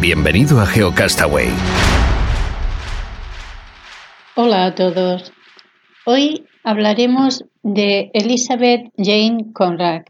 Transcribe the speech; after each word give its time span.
Bienvenido 0.00 0.58
a 0.58 0.64
GeoCastaway. 0.64 1.48
Hola 4.34 4.64
a 4.64 4.74
todos. 4.74 5.30
Hoy 6.06 6.46
hablaremos 6.64 7.44
de 7.62 8.10
Elizabeth 8.14 8.90
Jane 8.96 9.52
Conrad, 9.52 10.04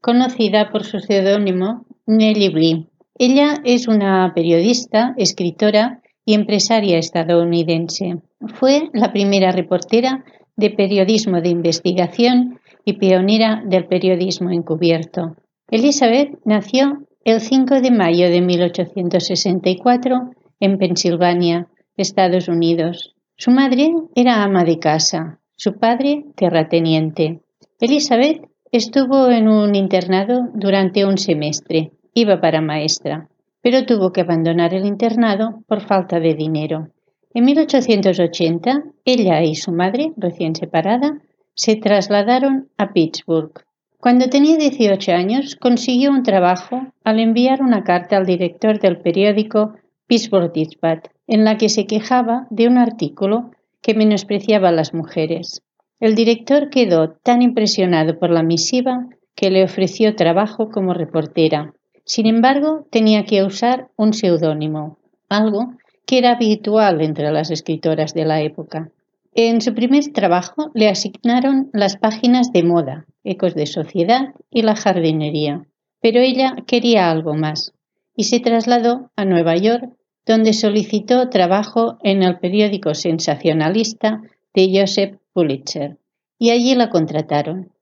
conocida 0.00 0.72
por 0.72 0.82
su 0.82 0.98
seudónimo 0.98 1.86
Nellie 2.06 2.48
Bly. 2.48 2.88
Ella 3.20 3.60
es 3.64 3.86
una 3.86 4.32
periodista, 4.34 5.14
escritora 5.16 6.02
y 6.24 6.34
empresaria 6.34 6.98
estadounidense. 6.98 8.16
Fue 8.54 8.90
la 8.92 9.12
primera 9.12 9.52
reportera 9.52 10.24
de 10.56 10.70
periodismo 10.70 11.40
de 11.40 11.50
investigación 11.50 12.58
y 12.84 12.94
pionera 12.94 13.62
del 13.64 13.86
periodismo 13.86 14.50
encubierto. 14.50 15.36
Elizabeth 15.68 16.36
nació 16.44 17.06
el 17.24 17.40
5 17.40 17.82
de 17.82 17.90
mayo 17.90 18.30
de 18.30 18.40
1864 18.40 20.30
en 20.58 20.78
Pensilvania, 20.78 21.68
Estados 21.96 22.48
Unidos. 22.48 23.14
Su 23.36 23.50
madre 23.50 23.92
era 24.14 24.42
ama 24.42 24.64
de 24.64 24.78
casa, 24.78 25.38
su 25.54 25.78
padre 25.78 26.24
terrateniente. 26.34 27.40
Elizabeth 27.78 28.48
estuvo 28.72 29.28
en 29.28 29.48
un 29.48 29.74
internado 29.74 30.48
durante 30.54 31.04
un 31.04 31.18
semestre. 31.18 31.92
Iba 32.14 32.40
para 32.40 32.62
maestra, 32.62 33.28
pero 33.60 33.84
tuvo 33.84 34.12
que 34.12 34.22
abandonar 34.22 34.72
el 34.72 34.86
internado 34.86 35.62
por 35.68 35.82
falta 35.82 36.20
de 36.20 36.34
dinero. 36.34 36.88
En 37.34 37.44
1880, 37.44 38.82
ella 39.04 39.42
y 39.42 39.54
su 39.54 39.72
madre, 39.72 40.12
recién 40.16 40.54
separada, 40.54 41.20
se 41.54 41.76
trasladaron 41.76 42.70
a 42.78 42.92
Pittsburgh. 42.92 43.52
Cuando 44.00 44.30
tenía 44.30 44.56
18 44.56 45.12
años, 45.12 45.56
consiguió 45.56 46.10
un 46.10 46.22
trabajo 46.22 46.86
al 47.04 47.20
enviar 47.20 47.60
una 47.60 47.84
carta 47.84 48.16
al 48.16 48.24
director 48.24 48.80
del 48.80 48.98
periódico 48.98 49.74
Pittsburgh 50.06 50.52
Dispatch, 50.52 51.10
en 51.26 51.44
la 51.44 51.58
que 51.58 51.68
se 51.68 51.86
quejaba 51.86 52.46
de 52.48 52.66
un 52.66 52.78
artículo 52.78 53.50
que 53.82 53.94
menospreciaba 53.94 54.70
a 54.70 54.72
las 54.72 54.94
mujeres. 54.94 55.62
El 56.00 56.14
director 56.14 56.70
quedó 56.70 57.10
tan 57.22 57.42
impresionado 57.42 58.18
por 58.18 58.30
la 58.30 58.42
misiva 58.42 59.06
que 59.34 59.50
le 59.50 59.64
ofreció 59.64 60.16
trabajo 60.16 60.70
como 60.70 60.94
reportera. 60.94 61.74
Sin 62.04 62.26
embargo, 62.26 62.86
tenía 62.90 63.24
que 63.24 63.44
usar 63.44 63.88
un 63.96 64.14
seudónimo, 64.14 64.98
algo 65.28 65.74
que 66.06 66.18
era 66.18 66.32
habitual 66.32 67.02
entre 67.02 67.30
las 67.30 67.50
escritoras 67.50 68.14
de 68.14 68.24
la 68.24 68.40
época. 68.40 68.90
En 69.32 69.60
su 69.60 69.74
primer 69.74 70.12
trabajo 70.12 70.70
le 70.74 70.88
asignaron 70.88 71.70
las 71.72 71.96
páginas 71.96 72.52
de 72.52 72.64
moda, 72.64 73.06
ecos 73.22 73.54
de 73.54 73.66
sociedad 73.66 74.34
y 74.50 74.62
la 74.62 74.74
jardinería, 74.74 75.66
pero 76.00 76.20
ella 76.20 76.56
quería 76.66 77.10
algo 77.10 77.34
más 77.34 77.72
y 78.16 78.24
se 78.24 78.40
trasladó 78.40 79.10
a 79.16 79.24
Nueva 79.24 79.56
York, 79.56 79.88
donde 80.26 80.52
solicitó 80.52 81.28
trabajo 81.30 81.98
en 82.02 82.22
el 82.22 82.38
periódico 82.38 82.94
sensacionalista 82.94 84.20
de 84.52 84.78
Joseph 84.80 85.16
Pulitzer, 85.32 85.96
y 86.38 86.50
allí 86.50 86.74
la 86.74 86.90
contrataron. 86.90 87.72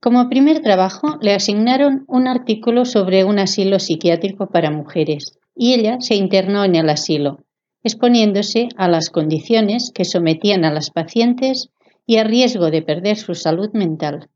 Como 0.00 0.28
primer 0.28 0.60
trabajo 0.62 1.18
le 1.20 1.32
asignaron 1.32 2.04
un 2.08 2.26
artículo 2.26 2.84
sobre 2.84 3.24
un 3.24 3.38
asilo 3.38 3.78
psiquiátrico 3.78 4.48
para 4.48 4.70
mujeres, 4.70 5.38
y 5.54 5.74
ella 5.74 5.98
se 6.00 6.14
internó 6.14 6.64
en 6.64 6.74
el 6.74 6.88
asilo, 6.90 7.38
exponiéndose 7.84 8.68
a 8.76 8.88
las 8.88 9.10
condiciones 9.10 9.92
que 9.94 10.04
sometían 10.04 10.64
a 10.64 10.72
las 10.72 10.90
pacientes 10.90 11.70
y 12.06 12.16
a 12.16 12.24
riesgo 12.24 12.70
de 12.70 12.82
perder 12.82 13.16
su 13.16 13.34
salud 13.34 13.70
mental. 13.72 14.28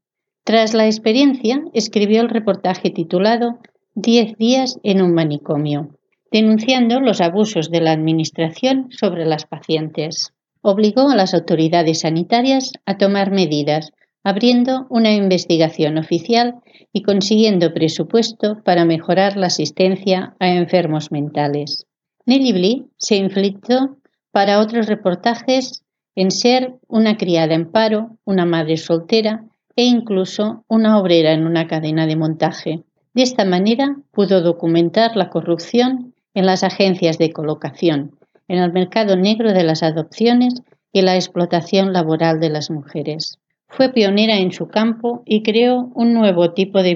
Tras 0.44 0.74
la 0.74 0.86
experiencia, 0.86 1.62
escribió 1.74 2.20
el 2.20 2.28
reportaje 2.28 2.90
titulado 2.90 3.58
Diez 3.94 4.36
días 4.38 4.78
en 4.82 5.02
un 5.02 5.12
manicomio, 5.12 5.88
denunciando 6.30 7.00
los 7.00 7.20
abusos 7.20 7.70
de 7.70 7.80
la 7.80 7.92
Administración 7.92 8.88
sobre 8.90 9.26
las 9.26 9.44
pacientes. 9.44 10.32
Obligó 10.62 11.10
a 11.10 11.16
las 11.16 11.34
autoridades 11.34 12.00
sanitarias 12.00 12.72
a 12.86 12.96
tomar 12.96 13.30
medidas, 13.30 13.90
abriendo 14.22 14.86
una 14.90 15.12
investigación 15.12 15.98
oficial 15.98 16.60
y 16.92 17.02
consiguiendo 17.02 17.72
presupuesto 17.72 18.62
para 18.64 18.84
mejorar 18.84 19.36
la 19.36 19.46
asistencia 19.46 20.36
a 20.38 20.48
enfermos 20.48 21.10
mentales. 21.10 21.87
Nellie 22.28 22.52
Bly 22.52 22.90
se 22.98 23.16
inflictó 23.16 23.96
para 24.32 24.60
otros 24.60 24.86
reportajes 24.86 25.82
en 26.14 26.30
ser 26.30 26.74
una 26.86 27.16
criada 27.16 27.54
en 27.54 27.72
paro, 27.72 28.18
una 28.26 28.44
madre 28.44 28.76
soltera 28.76 29.46
e 29.76 29.84
incluso 29.84 30.62
una 30.68 30.98
obrera 30.98 31.32
en 31.32 31.46
una 31.46 31.66
cadena 31.66 32.06
de 32.06 32.16
montaje. 32.16 32.82
De 33.14 33.22
esta 33.22 33.46
manera 33.46 33.96
pudo 34.12 34.42
documentar 34.42 35.16
la 35.16 35.30
corrupción 35.30 36.12
en 36.34 36.44
las 36.44 36.64
agencias 36.64 37.16
de 37.16 37.32
colocación, 37.32 38.18
en 38.46 38.58
el 38.58 38.74
mercado 38.74 39.16
negro 39.16 39.54
de 39.54 39.64
las 39.64 39.82
adopciones 39.82 40.60
y 40.92 41.00
la 41.00 41.14
explotación 41.14 41.94
laboral 41.94 42.40
de 42.40 42.50
las 42.50 42.70
mujeres. 42.70 43.38
Fue 43.68 43.90
pionera 43.90 44.36
en 44.36 44.52
su 44.52 44.68
campo 44.68 45.22
y 45.24 45.42
creó 45.42 45.90
un 45.94 46.12
nuevo 46.12 46.52
tipo 46.52 46.82
de 46.82 46.94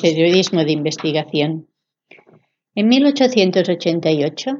periodismo 0.00 0.62
de 0.62 0.70
investigación. 0.70 1.66
En 2.76 2.88
1888, 2.88 4.50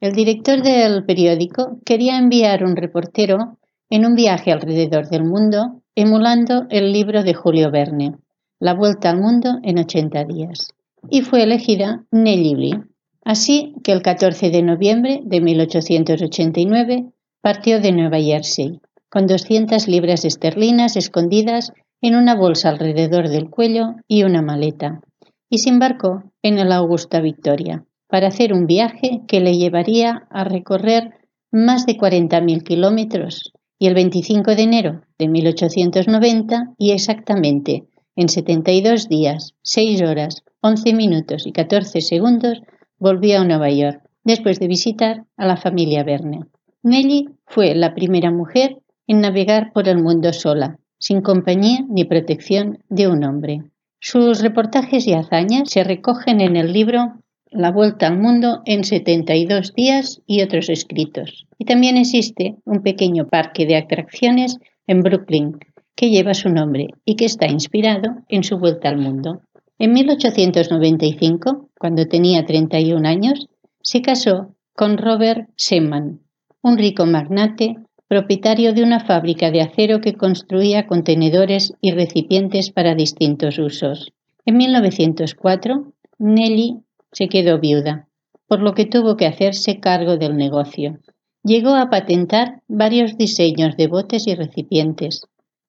el 0.00 0.12
director 0.12 0.62
del 0.62 1.04
periódico 1.04 1.80
quería 1.84 2.16
enviar 2.16 2.62
un 2.62 2.76
reportero 2.76 3.58
en 3.90 4.06
un 4.06 4.14
viaje 4.14 4.52
alrededor 4.52 5.08
del 5.08 5.24
mundo, 5.24 5.82
emulando 5.96 6.66
el 6.70 6.92
libro 6.92 7.24
de 7.24 7.34
Julio 7.34 7.72
Verne, 7.72 8.14
La 8.60 8.72
Vuelta 8.72 9.10
al 9.10 9.18
Mundo 9.18 9.58
en 9.64 9.80
80 9.80 10.24
días, 10.26 10.68
y 11.10 11.22
fue 11.22 11.42
elegida 11.42 12.04
Nellie 12.12 12.54
Bly. 12.54 12.82
Así 13.24 13.74
que 13.82 13.90
el 13.90 14.00
14 14.00 14.50
de 14.50 14.62
noviembre 14.62 15.20
de 15.24 15.40
1889 15.40 17.06
partió 17.40 17.80
de 17.80 17.90
Nueva 17.90 18.20
Jersey, 18.20 18.80
con 19.08 19.26
200 19.26 19.88
libras 19.88 20.24
esterlinas 20.24 20.94
escondidas 20.94 21.72
en 22.00 22.14
una 22.14 22.36
bolsa 22.36 22.68
alrededor 22.68 23.28
del 23.28 23.50
cuello 23.50 23.96
y 24.06 24.22
una 24.22 24.40
maleta 24.40 25.00
y 25.48 25.58
se 25.58 25.70
embarcó 25.70 26.24
en 26.42 26.58
el 26.58 26.72
Augusta 26.72 27.20
Victoria 27.20 27.84
para 28.08 28.28
hacer 28.28 28.52
un 28.52 28.66
viaje 28.66 29.22
que 29.26 29.40
le 29.40 29.56
llevaría 29.56 30.26
a 30.30 30.44
recorrer 30.44 31.14
más 31.50 31.86
de 31.86 31.96
40.000 31.96 32.62
kilómetros 32.62 33.52
y 33.78 33.86
el 33.88 33.94
25 33.94 34.54
de 34.54 34.62
enero 34.62 35.02
de 35.18 35.28
1890 35.28 36.74
y 36.78 36.92
exactamente 36.92 37.84
en 38.16 38.30
72 38.30 39.08
días, 39.08 39.54
6 39.62 40.02
horas, 40.02 40.42
11 40.62 40.94
minutos 40.94 41.46
y 41.46 41.52
14 41.52 42.00
segundos 42.00 42.62
volvió 42.98 43.40
a 43.40 43.44
Nueva 43.44 43.70
York 43.70 44.00
después 44.24 44.58
de 44.58 44.68
visitar 44.68 45.26
a 45.36 45.46
la 45.46 45.58
familia 45.58 46.02
Verne. 46.02 46.40
Nelly 46.82 47.28
fue 47.44 47.74
la 47.74 47.94
primera 47.94 48.30
mujer 48.30 48.78
en 49.06 49.20
navegar 49.20 49.72
por 49.72 49.86
el 49.86 50.02
mundo 50.02 50.32
sola, 50.32 50.78
sin 50.98 51.20
compañía 51.20 51.80
ni 51.88 52.04
protección 52.04 52.78
de 52.88 53.06
un 53.08 53.22
hombre. 53.22 53.64
Sus 54.08 54.40
reportajes 54.40 55.08
y 55.08 55.14
hazañas 55.14 55.68
se 55.68 55.82
recogen 55.82 56.40
en 56.40 56.54
el 56.54 56.72
libro 56.72 57.14
La 57.50 57.72
Vuelta 57.72 58.06
al 58.06 58.16
Mundo 58.16 58.62
en 58.64 58.84
72 58.84 59.74
días 59.74 60.22
y 60.28 60.42
otros 60.42 60.68
escritos. 60.68 61.48
Y 61.58 61.64
también 61.64 61.96
existe 61.96 62.54
un 62.64 62.84
pequeño 62.84 63.26
parque 63.26 63.66
de 63.66 63.74
atracciones 63.74 64.58
en 64.86 65.00
Brooklyn 65.00 65.58
que 65.96 66.10
lleva 66.10 66.34
su 66.34 66.50
nombre 66.50 66.86
y 67.04 67.16
que 67.16 67.24
está 67.24 67.48
inspirado 67.48 68.18
en 68.28 68.44
su 68.44 68.60
vuelta 68.60 68.90
al 68.90 68.98
mundo. 68.98 69.40
En 69.76 69.92
1895, 69.92 71.70
cuando 71.76 72.06
tenía 72.06 72.44
31 72.44 73.08
años, 73.08 73.48
se 73.82 74.02
casó 74.02 74.54
con 74.72 74.98
Robert 74.98 75.48
Seaman, 75.56 76.20
un 76.62 76.78
rico 76.78 77.06
magnate 77.06 77.74
propietario 78.08 78.72
de 78.72 78.82
una 78.82 79.00
fábrica 79.00 79.50
de 79.50 79.60
acero 79.60 80.00
que 80.00 80.14
construía 80.14 80.86
contenedores 80.86 81.72
y 81.80 81.90
recipientes 81.90 82.70
para 82.70 82.94
distintos 82.94 83.58
usos. 83.58 84.12
En 84.44 84.56
1904, 84.56 85.92
Nelly 86.18 86.78
se 87.12 87.28
quedó 87.28 87.58
viuda, 87.58 88.08
por 88.46 88.60
lo 88.60 88.74
que 88.74 88.84
tuvo 88.84 89.16
que 89.16 89.26
hacerse 89.26 89.80
cargo 89.80 90.16
del 90.16 90.36
negocio. 90.36 90.98
Llegó 91.42 91.74
a 91.74 91.90
patentar 91.90 92.62
varios 92.68 93.16
diseños 93.16 93.76
de 93.76 93.88
botes 93.88 94.26
y 94.26 94.34
recipientes, 94.34 95.22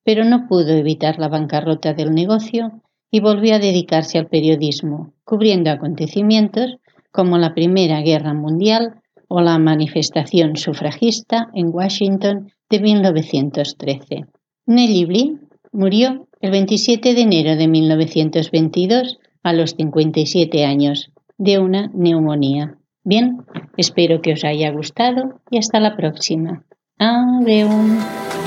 pero 0.04 0.24
no 0.24 0.48
pudo 0.48 0.74
evitar 0.74 1.20
la 1.20 1.28
bancarrota 1.28 1.94
del 1.94 2.14
negocio 2.14 2.82
y 3.10 3.20
volvió 3.20 3.56
a 3.56 3.60
dedicarse 3.60 4.20
al 4.20 4.28
periodismo, 4.28 5.14
cubriendo 5.24 5.72
acontecimientos 5.72 6.78
como 7.12 7.38
la 7.38 7.54
Primera 7.54 8.02
Guerra 8.02 8.34
Mundial 8.34 9.02
o 9.28 9.42
la 9.42 9.58
manifestación 9.60 10.56
sufragista 10.56 11.50
en 11.54 11.70
Washington 11.74 12.52
de 12.70 12.80
1913. 12.80 14.26
Nellie 14.66 15.06
Bly 15.06 15.40
murió 15.72 16.28
el 16.42 16.52
27 16.52 17.14
de 17.14 17.22
enero 17.22 17.56
de 17.56 17.68
1922 17.68 19.20
a 19.44 19.54
los 19.54 19.72
57 19.72 20.66
años 20.66 21.12
de 21.38 21.60
una 21.60 21.90
neumonía. 21.94 22.78
Bien, 23.04 23.38
espero 23.78 24.22
que 24.22 24.34
os 24.34 24.44
haya 24.44 24.72
gustado 24.72 25.42
y 25.50 25.58
hasta 25.58 25.80
la 25.80 25.96
próxima. 25.96 26.66
Adiós. 26.98 28.47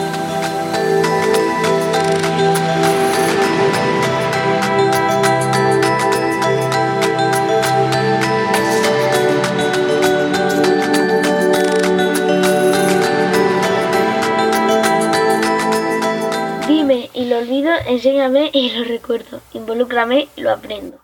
Enséñame 18.21 18.51
y 18.53 18.71
lo 18.73 18.85
recuerdo. 18.85 19.41
Involúcrame 19.53 20.29
y 20.37 20.43
lo 20.43 20.51
aprendo. 20.51 21.01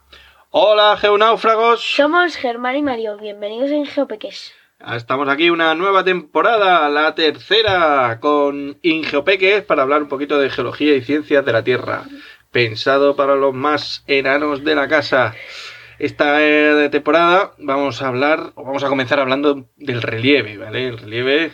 Hola, 0.50 0.96
geonáufragos. 0.98 1.80
Somos 1.80 2.36
Germán 2.36 2.76
y 2.76 2.82
Mario. 2.82 3.16
Bienvenidos 3.18 3.70
en 3.70 3.86
Geopeques. 3.86 4.52
Estamos 4.94 5.28
aquí 5.28 5.48
una 5.48 5.74
nueva 5.74 6.04
temporada, 6.04 6.88
la 6.90 7.14
tercera, 7.14 8.18
con 8.20 8.78
Ingeopeques 8.82 9.62
para 9.62 9.82
hablar 9.82 10.02
un 10.02 10.08
poquito 10.08 10.38
de 10.38 10.50
geología 10.50 10.94
y 10.94 11.02
ciencias 11.02 11.44
de 11.44 11.52
la 11.52 11.64
Tierra. 11.64 12.04
Pensado 12.50 13.16
para 13.16 13.34
los 13.34 13.54
más 13.54 14.04
enanos 14.06 14.62
de 14.64 14.74
la 14.74 14.86
casa. 14.86 15.34
Esta 15.98 16.42
eh, 16.42 16.90
temporada 16.90 17.52
vamos 17.58 18.02
a 18.02 18.08
hablar, 18.08 18.52
o 18.54 18.64
vamos 18.64 18.84
a 18.84 18.88
comenzar 18.88 19.18
hablando 19.18 19.66
del 19.76 20.02
relieve, 20.02 20.58
¿vale? 20.58 20.88
El 20.88 20.98
relieve 20.98 21.52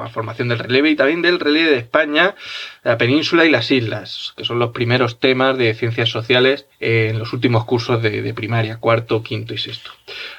la 0.00 0.08
formación 0.08 0.48
del 0.48 0.58
relieve 0.58 0.90
y 0.90 0.96
también 0.96 1.22
del 1.22 1.40
relieve 1.40 1.70
de 1.70 1.78
España, 1.78 2.34
la 2.82 2.98
península 2.98 3.44
y 3.44 3.50
las 3.50 3.70
islas, 3.70 4.32
que 4.36 4.44
son 4.44 4.58
los 4.58 4.70
primeros 4.70 5.18
temas 5.18 5.58
de 5.58 5.74
ciencias 5.74 6.08
sociales 6.08 6.66
en 6.80 7.18
los 7.18 7.32
últimos 7.32 7.64
cursos 7.64 8.02
de, 8.02 8.34
primaria, 8.34 8.78
cuarto, 8.78 9.22
quinto 9.22 9.54
y 9.54 9.58
sexto. 9.58 9.90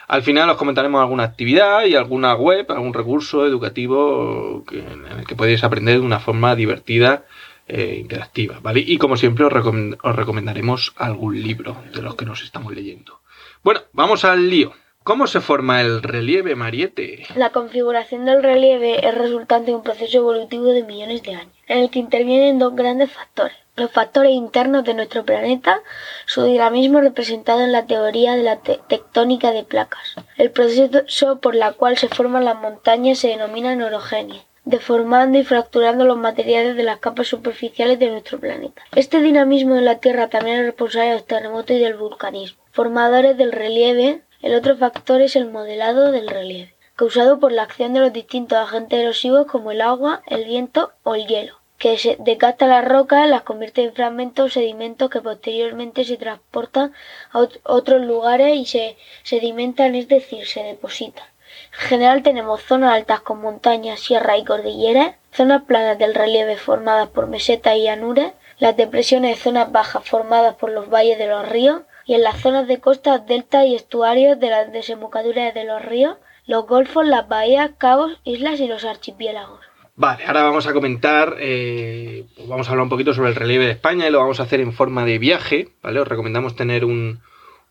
Al 0.08 0.24
final 0.24 0.50
os 0.50 0.58
comentaremos 0.58 1.02
alguna 1.02 1.24
actividad 1.24 1.86
y 1.86 1.96
alguna 1.96 2.34
web, 2.34 2.72
algún 2.72 2.94
recurso 2.94 3.46
educativo 3.46 4.64
en 4.72 5.20
el 5.20 5.26
que 5.28 5.36
podéis 5.36 5.64
aprender 5.64 6.00
de 6.00 6.06
una 6.06 6.20
forma 6.20 6.56
divertida 6.56 7.26
e 7.68 7.96
interactiva, 7.96 8.60
¿vale? 8.62 8.84
Y 8.86 8.98
como 8.98 9.16
siempre 9.16 9.46
os, 9.46 9.54
os 9.54 10.16
recomendaremos 10.16 10.94
algún 10.98 11.42
libro 11.42 11.78
de 11.94 12.02
los 12.02 12.16
que 12.16 12.26
nos 12.26 12.44
estamos 12.44 12.74
leyendo. 12.74 13.22
Bueno, 13.64 13.82
vamos 13.94 14.26
al 14.26 14.50
lío. 14.50 14.74
¿Cómo 15.04 15.28
se 15.28 15.42
forma 15.42 15.82
el 15.82 16.02
relieve, 16.02 16.56
Mariette? 16.56 17.28
La 17.36 17.50
configuración 17.50 18.24
del 18.24 18.42
relieve 18.42 19.06
es 19.06 19.14
resultante 19.14 19.72
de 19.72 19.76
un 19.76 19.84
proceso 19.84 20.20
evolutivo 20.20 20.68
de 20.68 20.84
millones 20.84 21.22
de 21.24 21.36
años, 21.36 21.52
en 21.68 21.80
el 21.80 21.90
que 21.90 22.00
intervienen 22.00 22.58
dos 22.58 22.74
grandes 22.74 23.12
factores. 23.12 23.58
Los 23.76 23.92
factores 23.92 24.32
internos 24.32 24.86
de 24.86 24.94
nuestro 24.94 25.26
planeta, 25.26 25.82
su 26.26 26.46
dinamismo 26.46 27.02
representado 27.02 27.60
en 27.60 27.74
la 27.74 27.86
teoría 27.86 28.38
de 28.38 28.44
la 28.44 28.62
tectónica 28.62 29.52
de 29.52 29.66
placas. 29.66 30.16
El 30.38 30.52
proceso 30.52 31.40
por 31.42 31.58
el 31.58 31.76
cual 31.76 31.98
se 31.98 32.08
forman 32.08 32.46
las 32.46 32.62
montañas 32.62 33.20
se 33.20 33.28
denomina 33.28 33.74
orogenia 33.86 34.42
deformando 34.66 35.38
y 35.38 35.44
fracturando 35.44 36.06
los 36.06 36.18
materiales 36.18 36.78
de 36.78 36.84
las 36.84 37.00
capas 37.00 37.28
superficiales 37.28 38.00
de 38.00 38.10
nuestro 38.10 38.40
planeta. 38.40 38.82
Este 38.96 39.20
dinamismo 39.20 39.76
de 39.76 39.82
la 39.82 40.00
Tierra 40.00 40.30
también 40.30 40.60
es 40.60 40.66
responsable 40.68 41.10
de 41.10 41.16
los 41.16 41.28
terremotos 41.28 41.76
y 41.76 41.80
del 41.80 41.96
vulcanismo. 41.96 42.64
Formadores 42.72 43.36
del 43.38 43.52
relieve 43.52 44.22
el 44.44 44.56
otro 44.56 44.76
factor 44.76 45.22
es 45.22 45.38
el 45.38 45.50
modelado 45.50 46.12
del 46.12 46.28
relieve, 46.28 46.76
causado 46.98 47.40
por 47.40 47.54
la 47.54 47.64
acción 47.64 47.94
de 47.94 48.02
los 48.02 48.12
distintos 48.12 48.58
agentes 48.60 49.00
erosivos 49.00 49.48
como 49.48 49.72
el 49.72 49.80
agua, 49.80 50.22
el 50.28 50.44
viento 50.44 50.92
o 51.04 51.16
el 51.16 51.26
hielo, 51.28 51.60
que 51.78 51.98
se 51.98 52.18
las 52.20 52.86
rocas, 52.86 53.30
las 53.30 53.44
convierte 53.44 53.84
en 53.84 53.94
fragmentos 53.94 54.46
o 54.46 54.50
sedimentos 54.50 55.10
que 55.10 55.22
posteriormente 55.22 56.04
se 56.04 56.18
transportan 56.18 56.94
a 57.32 57.48
otros 57.64 58.02
lugares 58.02 58.58
y 58.58 58.66
se 58.66 58.98
sedimentan, 59.24 59.96
es 59.96 60.10
decir, 60.10 60.46
se 60.46 60.62
depositan. 60.62 61.26
En 61.72 61.88
general 61.88 62.22
tenemos 62.22 62.62
zonas 62.64 62.94
altas 62.96 63.22
con 63.22 63.40
montañas, 63.40 64.02
sierras 64.02 64.40
y 64.40 64.44
cordilleras, 64.44 65.16
zonas 65.32 65.64
planas 65.64 65.98
del 65.98 66.14
relieve 66.14 66.58
formadas 66.58 67.08
por 67.08 67.28
mesetas 67.28 67.78
y 67.78 67.84
llanuras, 67.84 68.34
las 68.60 68.76
depresiones 68.76 69.38
de 69.38 69.42
zonas 69.42 69.72
bajas 69.72 70.04
formadas 70.04 70.56
por 70.56 70.70
los 70.70 70.90
valles 70.90 71.18
de 71.18 71.28
los 71.28 71.48
ríos, 71.48 71.84
y 72.06 72.14
en 72.16 72.24
las 72.24 72.42
zonas 72.42 72.68
de 72.68 72.80
costa, 72.80 73.20
delta 73.20 73.66
y 73.66 73.76
estuarios 73.76 74.40
de 74.40 74.50
las 74.50 74.72
desembocaduras 74.72 75.54
de 75.54 75.66
los 75.66 75.84
ríos, 75.84 76.18
los 76.46 76.66
golfos, 76.68 77.06
las 77.06 77.28
bahías, 77.28 77.72
cabos, 77.78 78.20
islas 78.24 78.60
y 78.60 78.68
los 78.68 78.84
archipiélagos. 78.86 79.60
Vale, 79.96 80.26
ahora 80.26 80.44
vamos 80.44 80.66
a 80.66 80.74
comentar, 80.74 81.36
eh, 81.40 82.26
vamos 82.48 82.68
a 82.68 82.72
hablar 82.72 82.84
un 82.84 82.90
poquito 82.90 83.14
sobre 83.14 83.30
el 83.30 83.36
relieve 83.36 83.66
de 83.66 83.72
España 83.72 84.08
y 84.08 84.12
lo 84.12 84.20
vamos 84.20 84.40
a 84.40 84.44
hacer 84.44 84.60
en 84.60 84.74
forma 84.74 85.06
de 85.06 85.20
viaje, 85.20 85.70
¿vale? 85.84 86.00
Os 86.00 86.08
recomendamos 86.08 86.56
tener 86.56 86.84
un, 86.84 87.22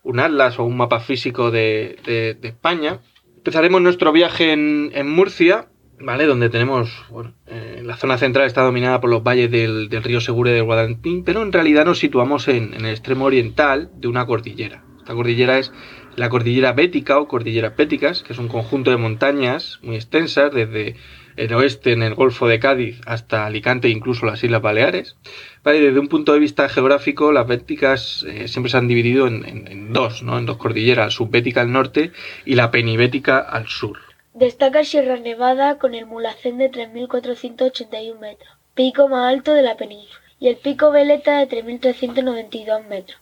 un 0.03 0.19
atlas 0.19 0.57
o 0.57 0.63
un 0.63 0.77
mapa 0.77 1.01
físico 1.01 1.51
de, 1.51 1.97
de, 2.05 2.47
España. 2.47 2.99
Empezaremos 3.35 3.81
nuestro 3.81 4.13
viaje 4.13 4.53
en, 4.53 4.91
en 4.93 5.09
Murcia, 5.09 5.67
¿vale? 6.03 6.25
Donde 6.25 6.49
tenemos, 6.49 7.05
bueno, 7.09 7.33
eh, 7.47 7.81
la 7.83 7.95
zona 7.95 8.17
central 8.17 8.45
está 8.45 8.61
dominada 8.61 8.99
por 9.01 9.09
los 9.09 9.23
valles 9.23 9.49
del, 9.49 9.89
río 9.89 10.21
Segura 10.21 10.51
y 10.51 10.55
del 10.55 11.23
pero 11.25 11.41
en 11.41 11.53
realidad 11.53 11.85
nos 11.85 11.99
situamos 11.99 12.47
en, 12.47 12.73
el 12.73 12.85
extremo 12.85 13.25
oriental 13.25 13.89
de 13.95 14.07
una 14.07 14.25
cordillera. 14.25 14.83
Esta 14.99 15.13
cordillera 15.13 15.57
es 15.57 15.71
la 16.15 16.29
cordillera 16.29 16.73
bética 16.73 17.19
o 17.19 17.27
cordillera 17.27 17.75
péticas, 17.75 18.21
que 18.23 18.33
es 18.33 18.39
un 18.39 18.47
conjunto 18.47 18.91
de 18.91 18.97
montañas 18.97 19.79
muy 19.81 19.95
extensas 19.95 20.53
desde 20.53 20.95
el 21.35 21.51
oeste 21.53 21.93
en 21.93 22.03
el 22.03 22.13
Golfo 22.13 22.47
de 22.47 22.59
Cádiz 22.59 23.01
hasta 23.07 23.45
Alicante 23.45 23.87
e 23.87 23.91
incluso 23.91 24.25
las 24.25 24.43
Islas 24.43 24.61
Baleares. 24.61 25.17
desde 25.63 25.99
un 25.99 26.07
punto 26.07 26.33
de 26.33 26.39
vista 26.39 26.69
geográfico, 26.69 27.31
las 27.31 27.47
béticas 27.47 28.23
eh, 28.27 28.47
siempre 28.47 28.69
se 28.69 28.77
han 28.77 28.87
dividido 28.87 29.25
en, 29.27 29.43
en, 29.45 29.93
dos, 29.93 30.21
¿no? 30.21 30.37
en 30.37 30.45
dos 30.45 30.57
cordilleras, 30.57 31.07
la 31.07 31.11
subbética 31.11 31.61
al 31.61 31.71
norte 31.71 32.11
y 32.45 32.55
la 32.55 32.69
penibética 32.69 33.39
al 33.39 33.67
sur. 33.67 34.12
Destaca 34.35 34.83
Sierra 34.83 35.17
Nevada 35.17 35.77
con 35.77 35.93
el 35.93 36.07
Mulhacén 36.07 36.57
de 36.57 36.71
3.481 36.71 38.17
metros, 38.17 38.51
pico 38.73 39.07
más 39.07 39.31
alto 39.31 39.53
de 39.53 39.61
la 39.61 39.77
península, 39.77 40.19
y 40.39 40.47
el 40.47 40.57
pico 40.57 40.89
Veleta 40.89 41.37
de 41.37 41.47
3.392 41.47 42.83
metros, 42.87 43.19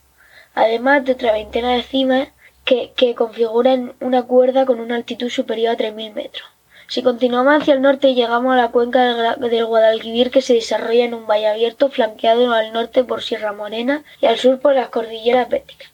además 0.54 1.04
de 1.04 1.12
otra 1.12 1.32
veintena 1.32 1.74
de 1.74 1.82
cimas 1.82 2.28
que, 2.64 2.92
que 2.96 3.14
configuran 3.14 3.92
una 4.00 4.22
cuerda 4.22 4.64
con 4.64 4.80
una 4.80 4.96
altitud 4.96 5.28
superior 5.28 5.74
a 5.74 5.76
3.000 5.76 6.14
metros. 6.14 6.48
Si 6.86 7.02
continuamos 7.02 7.60
hacia 7.60 7.74
el 7.74 7.82
norte 7.82 8.14
llegamos 8.14 8.54
a 8.54 8.56
la 8.56 8.70
cuenca 8.70 9.36
del, 9.36 9.66
Guadalquivir 9.66 10.30
que 10.30 10.40
se 10.40 10.54
desarrolla 10.54 11.04
en 11.04 11.12
un 11.12 11.26
valle 11.26 11.48
abierto 11.48 11.90
flanqueado 11.90 12.54
al 12.54 12.72
norte 12.72 13.04
por 13.04 13.22
Sierra 13.22 13.52
Morena 13.52 14.02
y 14.22 14.26
al 14.26 14.38
sur 14.38 14.60
por 14.60 14.74
las 14.74 14.88
cordilleras 14.88 15.50
béticas. 15.50 15.90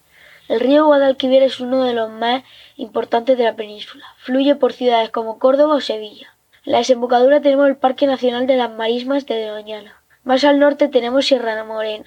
El 0.48 0.60
río 0.60 0.86
Guadalquivir 0.86 1.42
es 1.42 1.58
uno 1.58 1.82
de 1.82 1.92
los 1.92 2.08
más 2.08 2.44
importantes 2.78 3.36
de 3.36 3.44
la 3.44 3.54
península. 3.54 4.06
Fluye 4.16 4.54
por 4.54 4.72
ciudades 4.72 5.10
como 5.10 5.38
Córdoba 5.38 5.74
o 5.74 5.80
Sevilla. 5.82 6.34
En 6.64 6.72
la 6.72 6.78
desembocadura 6.78 7.42
tenemos 7.42 7.68
el 7.68 7.76
Parque 7.76 8.06
Nacional 8.06 8.46
de 8.46 8.56
las 8.56 8.70
Marismas 8.70 9.26
de 9.26 9.46
Doñana. 9.46 10.00
Más 10.24 10.44
al 10.44 10.58
norte 10.58 10.88
tenemos 10.88 11.26
Sierra 11.26 11.62
Morena. 11.64 12.06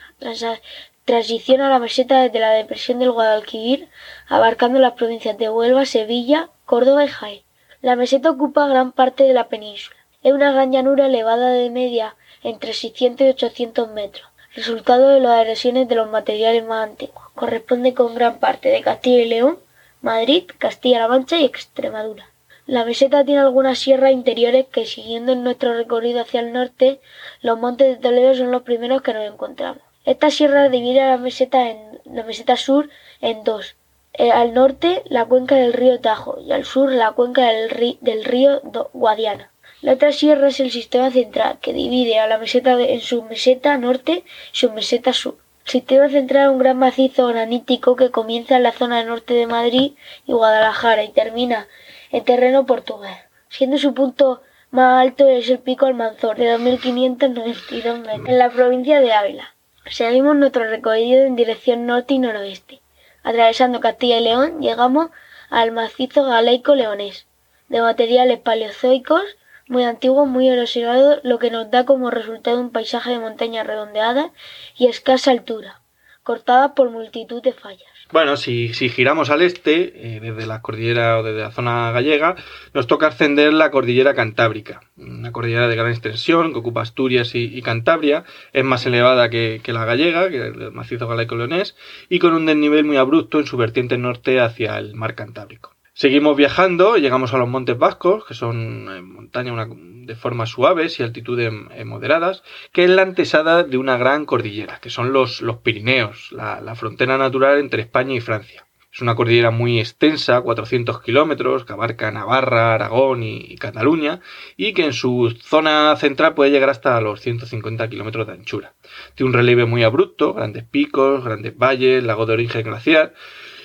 Transiciona 1.05 1.69
la 1.69 1.77
meseta 1.77 2.21
desde 2.21 2.39
la 2.39 2.51
depresión 2.51 2.97
del 2.97 3.11
Guadalquivir, 3.11 3.89
abarcando 4.27 4.79
las 4.79 4.93
provincias 4.93 5.37
de 5.37 5.49
Huelva, 5.49 5.85
Sevilla, 5.85 6.49
Córdoba 6.65 7.05
y 7.05 7.09
Jaén. 7.09 7.41
La 7.81 7.95
meseta 7.95 8.31
ocupa 8.31 8.67
gran 8.67 8.91
parte 8.91 9.25
de 9.25 9.33
la 9.33 9.47
península. 9.47 9.97
Es 10.23 10.33
una 10.33 10.51
gran 10.51 10.71
llanura 10.71 11.05
elevada 11.05 11.49
de 11.49 11.69
media 11.69 12.15
entre 12.43 12.73
600 12.73 13.27
y 13.27 13.29
800 13.29 13.89
metros 13.91 14.31
resultado 14.55 15.09
de 15.09 15.19
las 15.19 15.45
erosiones 15.45 15.87
de 15.87 15.95
los 15.95 16.09
materiales 16.09 16.65
más 16.65 16.89
antiguos. 16.89 17.23
Corresponde 17.35 17.93
con 17.93 18.15
gran 18.15 18.39
parte 18.39 18.69
de 18.69 18.81
Castilla 18.81 19.21
y 19.21 19.25
León, 19.25 19.59
Madrid, 20.01 20.46
Castilla-La 20.58 21.08
Mancha 21.08 21.38
y 21.38 21.46
Extremadura. 21.46 22.31
La 22.65 22.86
meseta 22.86 23.24
tiene 23.24 23.41
algunas 23.41 23.79
sierras 23.79 24.12
interiores 24.12 24.65
que, 24.67 24.86
siguiendo 24.86 25.31
en 25.31 25.43
nuestro 25.43 25.74
recorrido 25.74 26.22
hacia 26.22 26.39
el 26.39 26.53
norte, 26.53 27.00
los 27.41 27.60
montes 27.60 27.88
de 27.88 27.96
Toledo 27.98 28.34
son 28.34 28.51
los 28.51 28.63
primeros 28.63 29.01
que 29.01 29.13
nos 29.13 29.31
encontramos. 29.31 29.84
Esta 30.05 30.31
sierra 30.31 30.70
divide 30.70 31.05
la 31.05 31.17
meseta, 31.17 31.70
en, 31.70 32.00
la 32.05 32.24
meseta 32.24 32.58
sur 32.58 32.89
en 33.22 33.43
dos. 33.43 33.75
Eh, 34.13 34.31
al 34.31 34.53
norte, 34.53 35.03
la 35.05 35.25
cuenca 35.25 35.55
del 35.55 35.74
río 35.74 36.00
Tajo 36.00 36.39
y 36.39 36.51
al 36.51 36.65
sur, 36.65 36.91
la 36.91 37.12
cuenca 37.12 37.48
del, 37.50 37.98
del 38.01 38.25
río 38.25 38.62
Guadiana. 38.93 39.51
La 39.81 39.93
otra 39.93 40.12
sierra 40.12 40.48
es 40.48 40.60
el 40.60 40.72
sistema 40.72 41.12
central, 41.12 41.60
que 41.62 41.74
divide 41.74 42.20
a 42.20 42.27
la 42.27 42.38
meseta 42.38 42.79
en 42.79 43.01
su 43.01 43.24
meseta 43.24 43.77
norte 43.77 44.24
y 44.53 44.55
su 44.55 44.72
meseta 44.72 45.13
sur. 45.13 45.38
Sistema 45.63 46.09
central 46.09 46.49
un 46.49 46.59
gran 46.59 46.77
macizo 46.77 47.27
granítico 47.27 47.95
que 47.95 48.11
comienza 48.11 48.57
en 48.57 48.63
la 48.63 48.71
zona 48.71 49.03
norte 49.03 49.33
de 49.33 49.47
Madrid 49.47 49.93
y 50.25 50.33
Guadalajara 50.33 51.03
y 51.03 51.11
termina 51.11 51.67
en 52.11 52.23
terreno 52.25 52.65
portugués, 52.65 53.17
siendo 53.49 53.77
su 53.77 53.93
punto 53.93 54.41
más 54.71 55.01
alto 55.01 55.27
es 55.27 55.49
el 55.49 55.59
pico 55.59 55.85
Almanzor, 55.85 56.37
de 56.37 56.57
2.592 56.57 57.99
metros, 57.99 58.29
en 58.29 58.39
la 58.39 58.49
provincia 58.49 59.01
de 59.01 59.11
Ávila. 59.13 59.53
Seguimos 59.85 60.35
nuestro 60.35 60.63
recorrido 60.63 61.25
en 61.25 61.35
dirección 61.35 61.85
norte 61.85 62.13
y 62.13 62.19
noroeste. 62.19 62.81
Atravesando 63.23 63.81
Castilla 63.81 64.19
y 64.19 64.23
León, 64.23 64.61
llegamos 64.61 65.09
al 65.49 65.73
macizo 65.73 66.23
galeico 66.23 66.75
leonés, 66.75 67.27
de 67.67 67.81
materiales 67.81 68.39
paleozoicos 68.39 69.23
muy 69.71 69.85
antiguos, 69.85 70.27
muy 70.27 70.49
erosionados, 70.49 71.21
lo 71.23 71.39
que 71.39 71.49
nos 71.49 71.71
da 71.71 71.85
como 71.85 72.11
resultado 72.11 72.59
un 72.59 72.71
paisaje 72.71 73.11
de 73.11 73.19
montañas 73.19 73.65
redondeadas 73.65 74.31
y 74.77 74.87
escasa 74.87 75.31
altura, 75.31 75.81
cortadas 76.23 76.73
por 76.75 76.89
multitud 76.89 77.41
de 77.41 77.53
fallas. 77.53 77.87
Bueno, 78.11 78.35
si, 78.35 78.73
si 78.73 78.89
giramos 78.89 79.29
al 79.29 79.41
este, 79.41 80.17
eh, 80.17 80.19
desde 80.19 80.45
la 80.45 80.61
cordillera 80.61 81.17
o 81.17 81.23
desde 81.23 81.39
la 81.39 81.51
zona 81.51 81.91
gallega, 81.93 82.35
nos 82.73 82.85
toca 82.85 83.07
ascender 83.07 83.53
la 83.53 83.71
cordillera 83.71 84.13
cantábrica, 84.13 84.81
una 84.97 85.31
cordillera 85.31 85.69
de 85.69 85.77
gran 85.77 85.89
extensión 85.89 86.51
que 86.51 86.59
ocupa 86.59 86.81
Asturias 86.81 87.31
y, 87.33 87.61
Cantabria, 87.61 88.25
es 88.51 88.65
más 88.65 88.85
elevada 88.85 89.29
que, 89.29 89.61
que, 89.63 89.71
la 89.71 89.85
gallega, 89.85 90.29
que 90.29 90.47
el 90.47 90.71
macizo 90.73 91.07
galaico-leonés, 91.07 91.77
y 92.09 92.19
con 92.19 92.33
un 92.33 92.45
desnivel 92.45 92.83
muy 92.83 92.97
abrupto 92.97 93.39
en 93.39 93.45
su 93.45 93.55
vertiente 93.55 93.97
norte 93.97 94.41
hacia 94.41 94.77
el 94.77 94.93
mar 94.95 95.15
Cantábrico. 95.15 95.73
Seguimos 95.93 96.38
viajando, 96.38 96.95
llegamos 96.95 97.33
a 97.33 97.38
los 97.38 97.50
Montes 97.50 97.77
Vascos, 97.77 98.24
que 98.24 98.33
son 98.33 98.88
eh, 98.89 99.01
montañas 99.01 99.67
de 99.69 100.15
formas 100.15 100.50
suaves 100.50 100.98
y 101.00 101.03
altitudes 101.03 101.51
eh, 101.71 101.83
moderadas, 101.83 102.43
que 102.71 102.86
es 102.86 102.89
la 102.89 103.01
antesada 103.01 103.63
de 103.63 103.77
una 103.77 103.98
gran 103.98 104.25
cordillera, 104.25 104.79
que 104.79 104.89
son 104.89 105.12
los, 105.12 105.41
los 105.41 105.57
Pirineos, 105.57 106.31
la, 106.31 106.75
frontera 106.75 107.17
natural 107.17 107.60
entre 107.60 107.81
España 107.81 108.15
y 108.15 108.21
Francia. 108.21 108.65
Es 108.93 109.01
una 109.01 109.15
cordillera 109.15 109.51
muy 109.51 109.79
extensa, 109.79 110.39
400 110.39 111.01
kilómetros, 111.01 111.65
que 111.65 111.74
abarca 111.74 112.10
Navarra, 112.10 112.74
Aragón 112.74 113.24
y, 113.24 113.55
Cataluña, 113.57 114.21
y 114.55 114.74
que 114.74 114.86
en 114.86 114.93
su 114.93 115.36
zona 115.41 115.95
central 115.98 116.36
puede 116.36 116.51
llegar 116.51 116.69
hasta 116.69 117.00
los 117.01 117.19
150 117.19 117.89
kilómetros 117.89 118.27
de 118.27 118.33
anchura. 118.33 118.75
Tiene 119.15 119.29
un 119.29 119.33
relieve 119.33 119.65
muy 119.65 119.83
abrupto, 119.83 120.33
grandes 120.33 120.63
picos, 120.63 121.24
grandes 121.24 121.57
valles, 121.57 122.03
lago 122.03 122.25
de 122.25 122.33
origen 122.33 122.63
glaciar, 122.63 123.13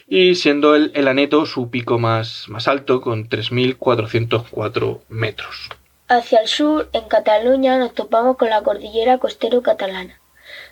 y 0.09 0.37
siendo 0.37 0.77
el, 0.77 0.93
el 0.95 1.09
aneto 1.09 1.47
su 1.47 1.69
pico 1.69 1.99
más, 1.99 2.49
más 2.49 2.69
alto 2.69 3.01
con 3.01 3.29
3.404 3.29 5.01
metros. 5.09 5.69
Hacia 6.09 6.41
el 6.41 6.47
sur, 6.47 6.89
en 6.93 7.09
Cataluña, 7.09 7.79
nos 7.79 7.93
topamos 7.93 8.37
con 8.37 8.51
la 8.51 8.63
cordillera 8.63 9.19
costero 9.19 9.63
catalana, 9.63 10.21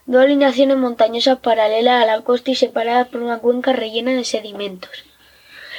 dos 0.06 0.22
alineaciones 0.22 0.76
montañosas 0.76 1.40
paralelas 1.40 2.02
a 2.02 2.06
la 2.06 2.20
costa 2.20 2.52
y 2.52 2.54
separadas 2.54 3.08
por 3.08 3.22
una 3.22 3.40
cuenca 3.40 3.72
rellena 3.72 4.12
de 4.12 4.24
sedimentos. 4.24 5.04